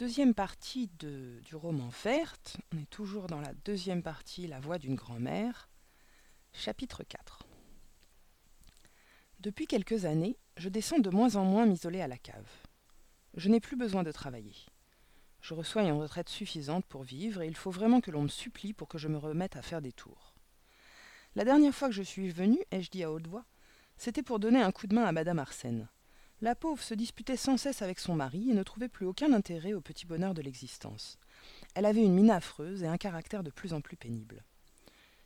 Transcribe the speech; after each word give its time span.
deuxième 0.00 0.32
partie 0.32 0.88
de, 0.98 1.40
du 1.44 1.56
roman 1.56 1.90
Verte. 2.02 2.56
On 2.72 2.78
est 2.78 2.88
toujours 2.88 3.26
dans 3.26 3.42
la 3.42 3.52
deuxième 3.66 4.02
partie, 4.02 4.46
La 4.46 4.58
voix 4.58 4.78
d'une 4.78 4.94
grand-mère. 4.94 5.68
Chapitre 6.54 7.02
4. 7.02 7.44
Depuis 9.40 9.66
quelques 9.66 10.06
années, 10.06 10.38
je 10.56 10.70
descends 10.70 11.00
de 11.00 11.10
moins 11.10 11.36
en 11.36 11.44
moins 11.44 11.66
m'isoler 11.66 12.00
à 12.00 12.08
la 12.08 12.16
cave. 12.16 12.48
Je 13.34 13.50
n'ai 13.50 13.60
plus 13.60 13.76
besoin 13.76 14.02
de 14.02 14.10
travailler. 14.10 14.56
Je 15.42 15.52
reçois 15.52 15.82
une 15.82 15.92
retraite 15.92 16.30
suffisante 16.30 16.86
pour 16.86 17.02
vivre 17.02 17.42
et 17.42 17.46
il 17.46 17.56
faut 17.56 17.70
vraiment 17.70 18.00
que 18.00 18.10
l'on 18.10 18.22
me 18.22 18.28
supplie 18.28 18.72
pour 18.72 18.88
que 18.88 18.96
je 18.96 19.08
me 19.08 19.18
remette 19.18 19.56
à 19.56 19.62
faire 19.62 19.82
des 19.82 19.92
tours. 19.92 20.34
La 21.34 21.44
dernière 21.44 21.74
fois 21.74 21.88
que 21.88 21.94
je 21.94 22.02
suis 22.02 22.30
venue, 22.30 22.64
ai-je 22.70 22.90
dit 22.90 23.04
à 23.04 23.12
haute 23.12 23.26
voix, 23.26 23.44
c'était 23.98 24.22
pour 24.22 24.38
donner 24.38 24.62
un 24.62 24.72
coup 24.72 24.86
de 24.86 24.94
main 24.94 25.04
à 25.04 25.12
Madame 25.12 25.40
Arsène. 25.40 25.90
La 26.42 26.54
pauvre 26.54 26.82
se 26.82 26.94
disputait 26.94 27.36
sans 27.36 27.58
cesse 27.58 27.82
avec 27.82 27.98
son 27.98 28.14
mari 28.14 28.50
et 28.50 28.54
ne 28.54 28.62
trouvait 28.62 28.88
plus 28.88 29.04
aucun 29.04 29.34
intérêt 29.34 29.74
au 29.74 29.82
petit 29.82 30.06
bonheur 30.06 30.32
de 30.32 30.40
l'existence. 30.40 31.18
Elle 31.74 31.84
avait 31.84 32.02
une 32.02 32.14
mine 32.14 32.30
affreuse 32.30 32.82
et 32.82 32.86
un 32.86 32.96
caractère 32.96 33.42
de 33.42 33.50
plus 33.50 33.74
en 33.74 33.82
plus 33.82 33.96
pénible. 33.96 34.42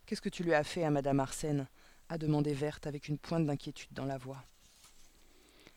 Qu'est-ce 0.06 0.20
que 0.20 0.28
tu 0.28 0.42
lui 0.42 0.54
as 0.54 0.64
fait 0.64 0.82
à 0.82 0.90
Madame 0.90 1.20
Arsène? 1.20 1.68
a 2.08 2.18
demandé 2.18 2.52
Verte 2.52 2.86
avec 2.86 3.08
une 3.08 3.16
pointe 3.16 3.46
d'inquiétude 3.46 3.92
dans 3.92 4.04
la 4.04 4.18
voix. 4.18 4.44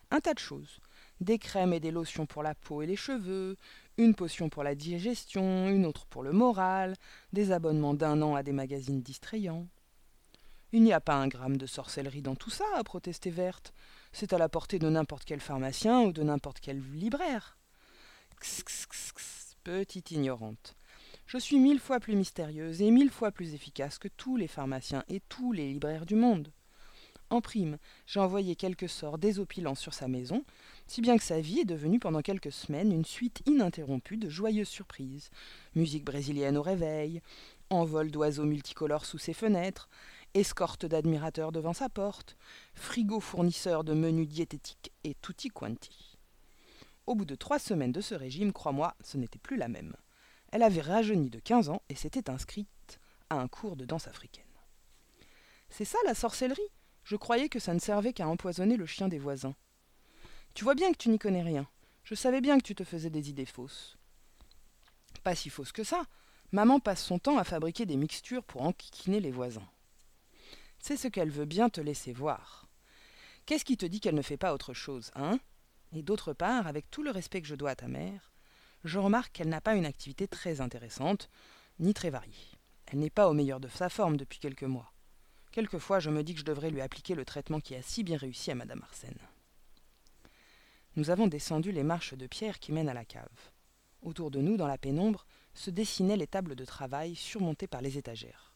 Un 0.09 0.20
tas 0.20 0.34
de 0.34 0.39
choses. 0.39 0.79
Des 1.21 1.38
crèmes 1.38 1.73
et 1.73 1.79
des 1.79 1.91
lotions 1.91 2.26
pour 2.26 2.43
la 2.43 2.55
peau 2.55 2.81
et 2.81 2.88
les 2.88 2.95
cheveux, 2.95 3.57
une 3.98 4.15
potion 4.15 4.49
pour 4.49 4.63
la 4.63 4.76
digestion, 4.76 5.70
une 5.70 5.85
autre 5.85 6.05
pour 6.07 6.23
le 6.23 6.31
moral, 6.31 6.95
des 7.31 7.51
abonnements 7.51 7.93
d'un 7.93 8.21
an 8.21 8.35
à 8.35 8.43
des 8.43 8.51
magazines 8.51 9.01
distrayants. 9.01 9.67
Il 10.73 10.84
n'y 10.84 10.91
a 10.91 10.99
pas 10.99 11.16
un 11.16 11.27
gramme 11.27 11.57
de 11.57 11.66
sorcellerie 11.66 12.21
dans 12.21 12.35
tout 12.35 12.49
ça, 12.49 12.66
a 12.76 12.84
protesté 12.84 13.30
Verte. 13.30 13.73
C'est 14.12 14.34
à 14.34 14.38
la 14.38 14.49
portée 14.49 14.80
de 14.80 14.90
n'importe 14.90 15.23
quel 15.23 15.40
pharmacien 15.40 16.02
ou 16.02 16.12
de 16.12 16.23
n'importe 16.23 16.59
quel 16.59 16.81
libraire. 16.93 17.57
petite 19.63 20.12
ignorante. 20.12 20.76
Je 21.26 21.38
suis 21.38 21.59
mille 21.59 21.80
fois 21.80 21.99
plus 21.99 22.16
mystérieuse 22.16 22.82
et 22.82 22.91
mille 22.91 23.10
fois 23.10 23.32
plus 23.32 23.54
efficace 23.54 23.98
que 23.98 24.07
tous 24.07 24.38
les 24.38 24.48
pharmaciens 24.48 25.04
et 25.10 25.21
tous 25.29 25.51
les 25.51 25.68
libraires 25.68 26.05
du 26.05 26.15
monde. 26.15 26.51
En 27.29 27.41
prime, 27.41 27.77
j'ai 28.05 28.21
envoyé 28.21 28.55
quelques 28.55 28.88
sorts 28.88 29.18
désopilants 29.18 29.76
sur 29.76 29.93
sa 29.93 30.07
maison, 30.07 30.45
si 30.85 31.01
bien 31.01 31.18
que 31.18 31.23
sa 31.23 31.41
vie 31.41 31.60
est 31.60 31.65
devenue 31.65 31.99
pendant 31.99 32.21
quelques 32.21 32.54
semaines 32.54 32.93
une 32.93 33.04
suite 33.04 33.41
ininterrompue 33.45 34.15
de 34.15 34.29
joyeuses 34.29 34.70
surprises. 34.70 35.29
Musique 35.76 36.05
brésilienne 36.05 36.55
au 36.55 36.62
réveil, 36.62 37.21
envol 37.70 38.12
d'oiseaux 38.12 38.45
multicolores 38.45 39.05
sous 39.05 39.18
ses 39.18 39.34
fenêtres, 39.34 39.90
escorte 40.33 40.85
d'admirateurs 40.85 41.51
devant 41.51 41.73
sa 41.73 41.89
porte, 41.89 42.37
frigo 42.73 43.20
fournisseur 43.20 43.83
de 43.83 43.93
menus 43.93 44.27
diététiques 44.27 44.91
et 45.03 45.15
tutti 45.15 45.49
quanti. 45.49 46.17
Au 47.05 47.15
bout 47.15 47.25
de 47.25 47.35
trois 47.35 47.59
semaines 47.59 47.91
de 47.91 48.01
ce 48.01 48.15
régime, 48.15 48.51
crois-moi, 48.51 48.95
ce 49.03 49.17
n'était 49.17 49.39
plus 49.39 49.57
la 49.57 49.67
même. 49.67 49.95
Elle 50.51 50.63
avait 50.63 50.81
rajeuni 50.81 51.29
de 51.29 51.39
quinze 51.39 51.70
ans 51.70 51.81
et 51.89 51.95
s'était 51.95 52.29
inscrite 52.29 52.99
à 53.29 53.39
un 53.39 53.48
cours 53.48 53.75
de 53.75 53.85
danse 53.85 54.07
africaine. 54.07 54.43
C'est 55.70 55.85
ça 55.85 55.98
la 56.05 56.15
sorcellerie? 56.15 56.61
Je 57.03 57.15
croyais 57.15 57.49
que 57.49 57.59
ça 57.59 57.73
ne 57.73 57.79
servait 57.79 58.13
qu'à 58.13 58.27
empoisonner 58.27 58.77
le 58.77 58.85
chien 58.85 59.07
des 59.07 59.20
voisins. 59.20 59.55
Tu 60.53 60.63
vois 60.63 60.75
bien 60.75 60.91
que 60.91 60.98
tu 60.98 61.09
n'y 61.09 61.20
connais 61.20 61.43
rien. 61.43 61.67
Je 62.03 62.15
savais 62.15 62.41
bien 62.41 62.57
que 62.57 62.63
tu 62.63 62.75
te 62.75 62.83
faisais 62.83 63.09
des 63.09 63.29
idées 63.29 63.45
fausses. 63.45 63.98
Pas 65.23 65.35
si 65.35 65.50
fausses 65.50 65.72
que 65.72 65.83
ça. 65.83 66.03
Maman 66.51 66.79
passe 66.79 67.03
son 67.03 67.19
temps 67.19 67.38
à 67.38 67.44
fabriquer 67.44 67.85
des 67.85 67.97
mixtures 67.97 68.44
pour 68.44 68.61
enquiquiner 68.61 69.19
les 69.19 69.31
voisins. 69.31 69.67
C'est 70.79 70.97
ce 70.97 71.07
qu'elle 71.07 71.29
veut 71.29 71.45
bien 71.45 71.69
te 71.69 71.81
laisser 71.81 72.13
voir. 72.13 72.67
Qu'est-ce 73.45 73.66
qui 73.66 73.78
te 73.78 73.85
dit 73.85 74.00
qu'elle 74.00 74.16
ne 74.16 74.22
fait 74.22 74.38
pas 74.38 74.53
autre 74.53 74.73
chose, 74.73 75.11
hein? 75.16 75.39
Et 75.94 76.03
d'autre 76.03 76.33
part, 76.33 76.67
avec 76.67 76.89
tout 76.91 77.03
le 77.03 77.11
respect 77.11 77.41
que 77.41 77.47
je 77.47 77.56
dois 77.56 77.72
à 77.72 77.75
ta 77.75 77.88
mère, 77.88 78.31
je 78.83 79.00
remarque 79.00 79.31
qu'elle 79.31 79.50
n'a 79.50 79.61
pas 79.61 79.75
une 79.75 79.85
activité 79.85 80.28
très 80.28 80.61
intéressante, 80.61 81.29
ni 81.79 81.94
très 81.94 82.09
variée. 82.09 82.33
Elle 82.88 83.00
n'est 83.00 83.09
pas 83.09 83.29
au 83.29 83.33
meilleur 83.33 83.59
de 83.59 83.67
sa 83.67 83.89
forme 83.89 84.17
depuis 84.17 84.39
quelques 84.39 84.63
mois. 84.63 84.94
Quelquefois, 85.51 86.00
je 86.00 86.09
me 86.09 86.23
dis 86.23 86.33
que 86.33 86.41
je 86.41 86.45
devrais 86.45 86.69
lui 86.69 86.81
appliquer 86.81 87.16
le 87.16 87.25
traitement 87.25 87.59
qui 87.59 87.75
a 87.75 87.81
si 87.81 88.03
bien 88.03 88.17
réussi 88.17 88.51
à 88.51 88.55
Madame 88.55 88.83
Arsène. 88.83 89.17
Nous 90.95 91.09
avons 91.09 91.27
descendu 91.27 91.71
les 91.71 91.83
marches 91.83 92.13
de 92.13 92.27
pierre 92.27 92.59
qui 92.59 92.71
mènent 92.71 92.89
à 92.89 92.93
la 92.93 93.05
cave. 93.05 93.51
Autour 94.01 94.31
de 94.31 94.39
nous, 94.39 94.57
dans 94.57 94.67
la 94.67 94.77
pénombre, 94.77 95.25
se 95.53 95.69
dessinaient 95.69 96.17
les 96.17 96.27
tables 96.27 96.55
de 96.55 96.66
travail 96.66 97.16
surmontées 97.16 97.67
par 97.67 97.81
les 97.81 97.97
étagères. 97.97 98.47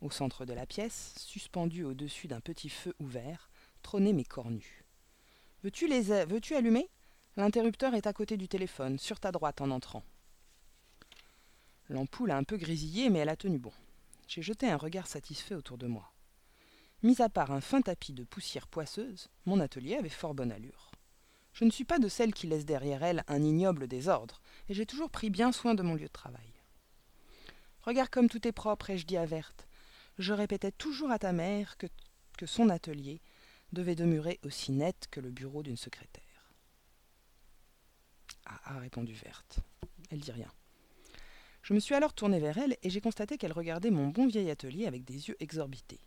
Au 0.00 0.10
centre 0.10 0.44
de 0.46 0.54
la 0.54 0.66
pièce, 0.66 1.14
suspendu 1.18 1.84
au-dessus 1.84 2.26
d'un 2.26 2.40
petit 2.40 2.70
feu 2.70 2.94
ouvert, 3.00 3.50
trônaient 3.82 4.14
mes 4.14 4.24
cornues. 4.24 4.84
Veux-tu 5.62 5.86
les 5.86 6.24
veux-tu 6.24 6.54
allumer? 6.54 6.88
L'interrupteur 7.36 7.94
est 7.94 8.06
à 8.06 8.12
côté 8.12 8.36
du 8.36 8.48
téléphone, 8.48 8.98
sur 8.98 9.20
ta 9.20 9.30
droite 9.30 9.60
en 9.60 9.70
entrant. 9.70 10.02
L'ampoule 11.90 12.30
a 12.30 12.36
un 12.36 12.44
peu 12.44 12.56
grésillé, 12.56 13.10
mais 13.10 13.18
elle 13.18 13.28
a 13.28 13.36
tenu 13.36 13.58
bon. 13.58 13.72
J'ai 14.26 14.42
jeté 14.42 14.70
un 14.70 14.76
regard 14.76 15.06
satisfait 15.06 15.54
autour 15.54 15.76
de 15.76 15.86
moi. 15.86 16.12
Mis 17.02 17.20
à 17.20 17.28
part 17.28 17.50
un 17.50 17.60
fin 17.60 17.82
tapis 17.82 18.12
de 18.12 18.24
poussière 18.24 18.68
poisseuse, 18.68 19.28
mon 19.44 19.60
atelier 19.60 19.96
avait 19.96 20.08
fort 20.08 20.34
bonne 20.34 20.52
allure. 20.52 20.90
Je 21.52 21.64
ne 21.64 21.70
suis 21.70 21.84
pas 21.84 21.98
de 21.98 22.08
celle 22.08 22.32
qui 22.32 22.46
laisse 22.46 22.64
derrière 22.64 23.02
elle 23.02 23.24
un 23.26 23.42
ignoble 23.42 23.88
désordre, 23.88 24.40
et 24.68 24.74
j'ai 24.74 24.86
toujours 24.86 25.10
pris 25.10 25.30
bien 25.30 25.50
soin 25.52 25.74
de 25.74 25.82
mon 25.82 25.94
lieu 25.94 26.06
de 26.06 26.12
travail. 26.12 26.52
Regarde 27.82 28.10
comme 28.10 28.28
tout 28.28 28.46
est 28.46 28.52
propre, 28.52 28.90
ai-je 28.90 29.06
dit 29.06 29.16
à 29.16 29.26
Verte. 29.26 29.66
Je 30.20 30.34
répétais 30.34 30.70
toujours 30.70 31.10
à 31.10 31.18
ta 31.18 31.32
mère 31.32 31.78
que, 31.78 31.86
son 32.44 32.68
atelier 32.68 33.22
devait 33.72 33.94
demeurer 33.94 34.38
aussi 34.44 34.70
net 34.70 35.08
que 35.10 35.18
le 35.18 35.30
bureau 35.30 35.62
d'une 35.62 35.78
secrétaire. 35.78 36.52
Ah, 38.44 38.76
a 38.76 38.78
répondu 38.80 39.14
Verte. 39.14 39.60
Elle 40.10 40.20
dit 40.20 40.30
rien. 40.30 40.52
Je 41.62 41.72
me 41.72 41.80
suis 41.80 41.94
alors 41.94 42.12
tourné 42.12 42.38
vers 42.38 42.58
elle 42.58 42.76
et 42.82 42.90
j'ai 42.90 43.00
constaté 43.00 43.38
qu'elle 43.38 43.52
regardait 43.52 43.90
mon 43.90 44.08
bon 44.08 44.26
vieil 44.26 44.50
atelier 44.50 44.86
avec 44.86 45.04
des 45.04 45.28
yeux 45.28 45.36
exorbités. 45.40 46.00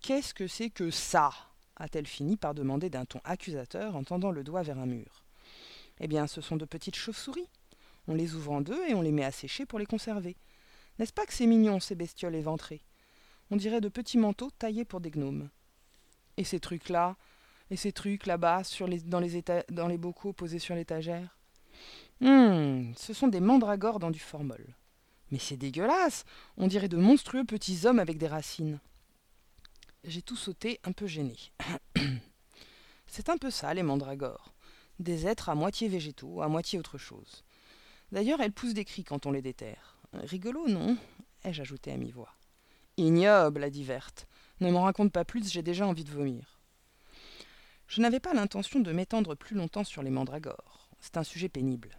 Qu'est-ce 0.00 0.34
que 0.34 0.48
c'est 0.48 0.70
que 0.70 0.90
ça? 0.90 1.30
A-t-elle 1.76 2.08
fini 2.08 2.36
par 2.36 2.54
demander 2.54 2.90
d'un 2.90 3.04
ton 3.04 3.20
accusateur 3.22 3.94
en 3.94 4.02
tendant 4.02 4.32
le 4.32 4.42
doigt 4.42 4.64
vers 4.64 4.78
un 4.78 4.86
mur. 4.86 5.24
Eh 6.00 6.08
bien, 6.08 6.26
ce 6.26 6.40
sont 6.40 6.56
de 6.56 6.64
petites 6.64 6.96
chauves-souris. 6.96 7.48
On 8.08 8.14
les 8.14 8.34
ouvre 8.34 8.50
en 8.50 8.60
deux 8.60 8.88
et 8.88 8.94
on 8.94 9.02
les 9.02 9.12
met 9.12 9.24
à 9.24 9.30
sécher 9.30 9.66
pour 9.66 9.78
les 9.78 9.86
conserver. 9.86 10.36
N'est-ce 10.98 11.12
pas 11.12 11.26
que 11.26 11.32
c'est 11.32 11.46
mignon, 11.46 11.78
ces 11.78 11.94
bestioles 11.94 12.34
éventrées? 12.34 12.82
On 13.50 13.56
dirait 13.56 13.80
de 13.80 13.88
petits 13.88 14.18
manteaux 14.18 14.50
taillés 14.50 14.84
pour 14.84 15.00
des 15.00 15.10
gnomes. 15.10 15.50
Et 16.36 16.44
ces 16.44 16.60
trucs-là 16.60 17.16
Et 17.70 17.76
ces 17.76 17.92
trucs 17.92 18.26
là-bas, 18.26 18.62
dans, 19.06 19.20
les 19.20 19.42
dans 19.70 19.88
les 19.88 19.98
bocaux 19.98 20.32
posés 20.32 20.58
sur 20.58 20.74
l'étagère? 20.74 21.36
Hum, 22.22 22.92
ce 22.96 23.12
sont 23.12 23.28
des 23.28 23.40
mandragores 23.40 23.98
dans 23.98 24.10
du 24.10 24.18
formol. 24.18 24.64
Mais 25.30 25.38
c'est 25.38 25.56
dégueulasse 25.56 26.24
On 26.56 26.66
dirait 26.66 26.88
de 26.88 26.96
monstrueux 26.96 27.44
petits 27.44 27.86
hommes 27.86 27.98
avec 27.98 28.18
des 28.18 28.26
racines. 28.26 28.80
J'ai 30.04 30.22
tout 30.22 30.36
sauté, 30.36 30.80
un 30.84 30.92
peu 30.92 31.06
gêné. 31.06 31.36
c'est 33.06 33.28
un 33.28 33.36
peu 33.36 33.50
ça, 33.50 33.72
les 33.74 33.82
mandragores. 33.82 34.52
Des 34.98 35.26
êtres 35.26 35.48
à 35.48 35.54
moitié 35.54 35.88
végétaux, 35.88 36.42
à 36.42 36.48
moitié 36.48 36.78
autre 36.78 36.98
chose. 36.98 37.44
D'ailleurs, 38.12 38.40
elles 38.40 38.52
poussent 38.52 38.74
des 38.74 38.84
cris 38.84 39.04
quand 39.04 39.26
on 39.26 39.32
les 39.32 39.42
déterre. 39.42 39.98
Rigolo, 40.12 40.68
non? 40.68 40.96
Ai-je 41.44 41.62
ajouté 41.62 41.92
à 41.92 41.96
mi-voix. 41.96 42.34
Ignoble, 43.00 43.64
a 43.64 43.70
dit 43.70 43.84
Verte. 43.84 44.26
Ne 44.60 44.70
m'en 44.70 44.82
raconte 44.82 45.12
pas 45.12 45.24
plus, 45.24 45.50
j'ai 45.50 45.62
déjà 45.62 45.86
envie 45.86 46.04
de 46.04 46.10
vomir. 46.10 46.60
Je 47.88 48.00
n'avais 48.00 48.20
pas 48.20 48.34
l'intention 48.34 48.80
de 48.80 48.92
m'étendre 48.92 49.34
plus 49.34 49.56
longtemps 49.56 49.84
sur 49.84 50.02
les 50.02 50.10
mandragores. 50.10 50.90
C'est 51.00 51.16
un 51.16 51.24
sujet 51.24 51.48
pénible. 51.48 51.98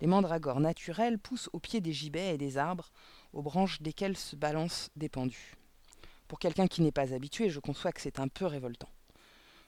Les 0.00 0.08
mandragores 0.08 0.60
naturels 0.60 1.18
poussent 1.18 1.48
au 1.52 1.60
pied 1.60 1.80
des 1.80 1.92
gibets 1.92 2.34
et 2.34 2.38
des 2.38 2.58
arbres, 2.58 2.90
aux 3.32 3.42
branches 3.42 3.80
desquels 3.82 4.16
se 4.16 4.34
balancent 4.34 4.90
des 4.96 5.08
pendus. 5.08 5.54
Pour 6.26 6.40
quelqu'un 6.40 6.66
qui 6.66 6.82
n'est 6.82 6.92
pas 6.92 7.14
habitué, 7.14 7.48
je 7.48 7.60
conçois 7.60 7.92
que 7.92 8.00
c'est 8.00 8.18
un 8.18 8.28
peu 8.28 8.46
révoltant. 8.46 8.90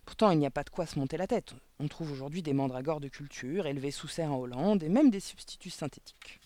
Pourtant, 0.05 0.33
il 0.33 0.39
n'y 0.39 0.47
a 0.47 0.51
pas 0.51 0.65
de 0.65 0.71
quoi 0.71 0.87
se 0.87 0.99
monter 0.99 1.17
la 1.17 1.27
tête. 1.29 1.55
On 1.79 1.89
trouve 1.89 2.11
aujourd'hui 2.11 2.43
des 2.43 2.53
mandragores 2.53 3.01
de 3.01 3.09
culture, 3.09 3.67
élevés 3.67 3.91
sous 3.91 4.09
serre 4.09 4.33
en 4.33 4.39
Hollande, 4.39 4.83
et 4.83 4.89
même 4.89 5.11
des 5.11 5.21
substituts 5.21 5.71
synthétiques. 5.71 6.41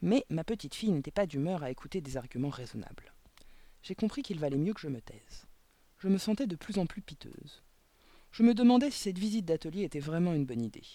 Mais 0.00 0.24
ma 0.30 0.44
petite 0.44 0.74
fille 0.74 0.92
n'était 0.92 1.10
pas 1.10 1.26
d'humeur 1.26 1.62
à 1.62 1.70
écouter 1.70 2.00
des 2.00 2.16
arguments 2.16 2.50
raisonnables. 2.50 3.12
J'ai 3.82 3.94
compris 3.94 4.22
qu'il 4.22 4.38
valait 4.38 4.56
mieux 4.56 4.74
que 4.74 4.80
je 4.80 4.88
me 4.88 5.00
taise. 5.00 5.46
Je 5.98 6.08
me 6.08 6.18
sentais 6.18 6.46
de 6.46 6.56
plus 6.56 6.78
en 6.78 6.86
plus 6.86 7.02
piteuse. 7.02 7.62
Je 8.30 8.42
me 8.42 8.54
demandais 8.54 8.90
si 8.90 8.98
cette 9.00 9.18
visite 9.18 9.46
d'atelier 9.46 9.82
était 9.82 9.98
vraiment 9.98 10.34
une 10.34 10.46
bonne 10.46 10.62
idée. 10.62 10.86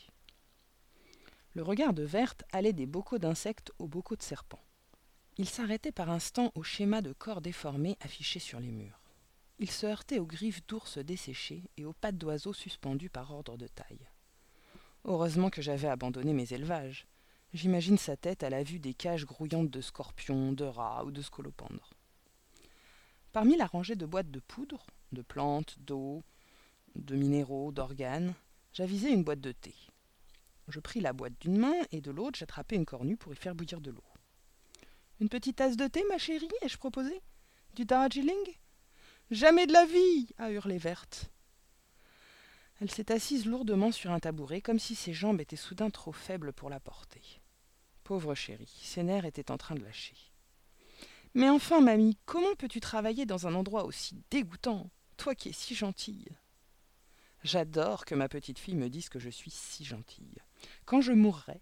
Le 1.53 1.63
regard 1.63 1.93
de 1.93 2.03
Verte 2.03 2.43
allait 2.51 2.73
des 2.73 2.85
bocaux 2.85 3.17
d'insectes 3.17 3.71
aux 3.77 3.87
bocaux 3.87 4.15
de 4.15 4.23
serpents. 4.23 4.63
Il 5.37 5.49
s'arrêtait 5.49 5.91
par 5.91 6.09
instants 6.09 6.51
au 6.55 6.63
schéma 6.63 7.01
de 7.01 7.11
corps 7.13 7.41
déformés 7.41 7.97
affichés 8.01 8.39
sur 8.39 8.59
les 8.59 8.71
murs. 8.71 9.01
Il 9.59 9.69
se 9.69 9.85
heurtait 9.85 10.19
aux 10.19 10.25
griffes 10.25 10.65
d'ours 10.67 10.97
desséchés 10.97 11.63
et 11.77 11.85
aux 11.85 11.93
pattes 11.93 12.17
d'oiseaux 12.17 12.53
suspendus 12.53 13.09
par 13.09 13.31
ordre 13.31 13.57
de 13.57 13.67
taille. 13.67 14.07
Heureusement 15.05 15.49
que 15.49 15.61
j'avais 15.61 15.87
abandonné 15.87 16.33
mes 16.33 16.53
élevages. 16.53 17.07
J'imagine 17.53 17.99
sa 17.99 18.17
tête 18.17 18.41
à 18.41 18.49
la 18.49 18.63
vue 18.63 18.79
des 18.79 18.95
cages 18.95 19.25
grouillantes 19.25 19.69
de 19.69 19.79
scorpions, 19.79 20.53
de 20.53 20.63
rats 20.63 21.03
ou 21.05 21.11
de 21.11 21.21
scolopendres. 21.21 21.91
Parmi 23.31 23.55
la 23.55 23.67
rangée 23.67 23.95
de 23.95 24.07
boîtes 24.07 24.31
de 24.31 24.39
poudre, 24.39 24.87
de 25.11 25.21
plantes, 25.21 25.75
d'eau, 25.79 26.23
de 26.95 27.15
minéraux, 27.15 27.71
d'organes, 27.71 28.33
j'avisai 28.73 29.11
une 29.11 29.23
boîte 29.23 29.41
de 29.41 29.51
thé. 29.51 29.75
Je 30.67 30.79
pris 30.79 30.99
la 30.99 31.13
boîte 31.13 31.39
d'une 31.41 31.57
main 31.57 31.75
et 31.91 32.01
de 32.01 32.09
l'autre 32.09 32.39
j'attrapai 32.39 32.75
une 32.75 32.85
cornue 32.85 33.17
pour 33.17 33.33
y 33.33 33.35
faire 33.35 33.53
bouillir 33.53 33.81
de 33.81 33.91
l'eau. 33.91 34.03
Une 35.19 35.29
petite 35.29 35.57
tasse 35.57 35.77
de 35.77 35.87
thé, 35.87 36.03
ma 36.09 36.17
chérie, 36.17 36.49
ai-je 36.63 36.77
proposé? 36.77 37.21
Du 37.75 37.85
Darjeeling 37.85 38.57
Jamais 39.29 39.67
de 39.67 39.73
la 39.73 39.85
vie 39.85 40.27
a 40.37 40.51
hurlé 40.51 40.79
Verte. 40.79 41.29
Elle 42.83 42.91
s'est 42.91 43.13
assise 43.13 43.45
lourdement 43.45 43.93
sur 43.93 44.11
un 44.11 44.19
tabouret, 44.19 44.59
comme 44.59 44.77
si 44.77 44.93
ses 44.93 45.13
jambes 45.13 45.39
étaient 45.39 45.55
soudain 45.55 45.89
trop 45.89 46.11
faibles 46.11 46.51
pour 46.51 46.69
la 46.69 46.81
porter. 46.81 47.39
Pauvre 48.03 48.35
chérie, 48.35 48.77
ses 48.83 49.03
nerfs 49.03 49.23
étaient 49.23 49.51
en 49.51 49.57
train 49.57 49.75
de 49.75 49.81
lâcher. 49.81 50.17
Mais 51.33 51.47
enfin, 51.47 51.79
mamie, 51.79 52.17
comment 52.25 52.55
peux-tu 52.57 52.81
travailler 52.81 53.25
dans 53.25 53.47
un 53.47 53.55
endroit 53.55 53.85
aussi 53.85 54.21
dégoûtant, 54.31 54.89
toi 55.15 55.33
qui 55.33 55.47
es 55.47 55.53
si 55.53 55.75
gentille? 55.75 56.27
J'adore 57.45 58.03
que 58.03 58.15
ma 58.15 58.27
petite 58.27 58.59
fille 58.59 58.75
me 58.75 58.89
dise 58.89 59.07
que 59.07 59.17
je 59.17 59.29
suis 59.29 59.51
si 59.51 59.85
gentille. 59.85 60.35
Quand 60.83 60.99
je 60.99 61.13
mourrai, 61.13 61.61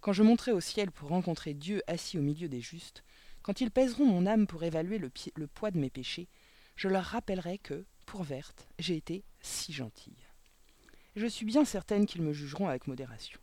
quand 0.00 0.12
je 0.12 0.22
monterai 0.22 0.52
au 0.52 0.60
ciel 0.60 0.92
pour 0.92 1.08
rencontrer 1.08 1.54
Dieu 1.54 1.82
assis 1.88 2.18
au 2.18 2.22
milieu 2.22 2.48
des 2.48 2.60
justes, 2.60 3.02
quand 3.42 3.60
ils 3.60 3.72
pèseront 3.72 4.06
mon 4.06 4.26
âme 4.26 4.46
pour 4.46 4.62
évaluer 4.62 4.98
le, 4.98 5.10
poids 5.48 5.72
de 5.72 5.78
mes 5.80 5.90
péchés, 5.90 6.28
je 6.76 6.86
leur 6.86 7.02
rappellerai 7.02 7.58
que, 7.58 7.84
pour 8.06 8.22
Verte, 8.22 8.68
j'ai 8.78 8.94
été 8.94 9.24
si 9.40 9.72
gentille. 9.72 10.21
Je 11.14 11.26
suis 11.26 11.44
bien 11.44 11.64
certaine 11.64 12.06
qu'ils 12.06 12.22
me 12.22 12.32
jugeront 12.32 12.68
avec 12.68 12.86
modération. 12.86 13.38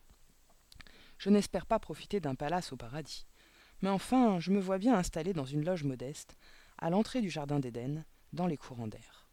Je 1.20 1.30
n'espère 1.30 1.68
pas 1.68 1.78
profiter 1.78 2.20
d'un 2.20 2.34
palace 2.34 2.74
au 2.74 2.78
paradis. 2.78 3.28
Mais 3.82 3.90
enfin, 3.90 4.40
je 4.40 4.52
me 4.52 4.60
vois 4.60 4.80
bien 4.80 4.96
installée 4.96 5.34
dans 5.34 5.46
une 5.46 5.64
loge 5.64 5.84
modeste, 5.84 6.36
à 6.80 6.90
l'entrée 6.90 7.22
du 7.22 7.30
jardin 7.30 7.60
d'Éden, 7.60 8.04
dans 8.34 8.48
les 8.48 8.58
courants 8.58 8.88
d'air. 8.88 9.30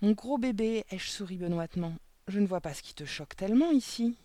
Mon 0.00 0.12
gros 0.12 0.38
bébé, 0.38 0.84
ai-je 0.90 1.10
souri 1.10 1.36
benoîtement, 1.36 1.94
je 2.28 2.38
ne 2.38 2.46
vois 2.46 2.60
pas 2.60 2.72
ce 2.72 2.82
qui 2.82 2.94
te 2.94 3.04
choque 3.04 3.36
tellement 3.36 3.72
ici. 3.72 4.16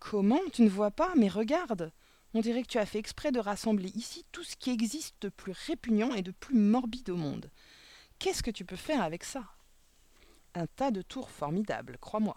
Comment 0.00 0.40
Tu 0.52 0.62
ne 0.62 0.68
vois 0.68 0.90
pas 0.90 1.12
Mais 1.16 1.28
regarde 1.28 1.92
On 2.34 2.40
dirait 2.40 2.62
que 2.62 2.68
tu 2.68 2.78
as 2.78 2.86
fait 2.86 2.98
exprès 2.98 3.30
de 3.30 3.38
rassembler 3.38 3.90
ici 3.94 4.24
tout 4.32 4.42
ce 4.42 4.56
qui 4.56 4.70
existe 4.70 5.14
de 5.22 5.28
plus 5.28 5.52
répugnant 5.52 6.12
et 6.14 6.22
de 6.22 6.32
plus 6.32 6.56
morbide 6.56 7.10
au 7.10 7.16
monde. 7.16 7.50
Qu'est-ce 8.18 8.42
que 8.42 8.50
tu 8.50 8.64
peux 8.64 8.76
faire 8.76 9.02
avec 9.02 9.24
ça? 9.24 9.44
Un 10.54 10.66
tas 10.66 10.90
de 10.90 11.02
tours 11.02 11.30
formidables, 11.30 11.98
crois-moi. 11.98 12.36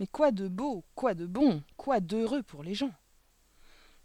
Mais 0.00 0.06
quoi 0.06 0.32
de 0.32 0.48
beau, 0.48 0.84
quoi 0.94 1.14
de 1.14 1.26
bon, 1.26 1.62
quoi 1.76 2.00
d'heureux 2.00 2.42
pour 2.42 2.62
les 2.62 2.74
gens 2.74 2.92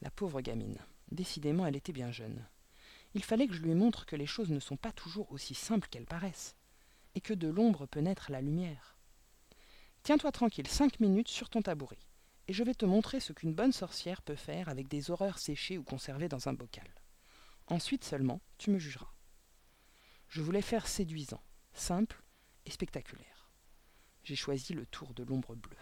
La 0.02 0.12
pauvre 0.12 0.42
gamine. 0.42 0.80
Décidément, 1.12 1.66
elle 1.66 1.76
était 1.76 1.94
bien 1.94 2.12
jeune. 2.12 2.46
Il 3.14 3.24
fallait 3.24 3.48
que 3.48 3.54
je 3.54 3.62
lui 3.62 3.74
montre 3.74 4.06
que 4.06 4.16
les 4.16 4.28
choses 4.28 4.52
ne 4.52 4.60
sont 4.60 4.78
pas 4.78 4.92
toujours 4.92 5.32
aussi 5.32 5.56
simples 5.56 5.88
qu'elles 5.90 6.06
paraissent, 6.06 6.56
et 7.16 7.22
que 7.22 7.34
de 7.34 7.48
l'ombre 7.48 7.88
peut 7.88 8.02
naître 8.02 8.32
la 8.32 8.42
lumière. 8.42 8.96
Tiens-toi 10.04 10.32
tranquille 10.32 10.68
cinq 10.68 11.00
minutes 11.00 11.28
sur 11.28 11.50
ton 11.50 11.62
tabouret, 11.62 12.00
et 12.48 12.54
je 12.54 12.64
vais 12.64 12.76
te 12.76 12.86
montrer 12.86 13.20
ce 13.20 13.34
qu'une 13.34 13.54
bonne 13.54 13.74
sorcière 13.74 14.22
peut 14.22 14.36
faire 14.36 14.70
avec 14.70 14.88
des 14.88 15.12
horreurs 15.12 15.40
séchées 15.40 15.78
ou 15.78 15.84
conservées 15.84 16.30
dans 16.30 16.48
un 16.50 16.54
bocal. 16.54 16.88
Ensuite 17.68 18.04
seulement, 18.04 18.42
tu 18.58 18.70
me 18.70 18.80
jugeras. 18.80 19.12
Je 20.28 20.42
voulais 20.42 20.62
faire 20.62 20.88
séduisant, 20.88 21.42
simple 21.74 22.24
spectaculaire 22.70 23.40
j'ai 24.24 24.36
choisi 24.36 24.74
le 24.74 24.86
tour 24.86 25.14
de 25.16 25.24
l'ombre 25.24 25.56
bleue. 25.56 25.76